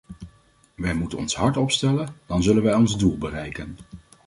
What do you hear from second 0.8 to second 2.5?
moeten ons hard opstellen, dan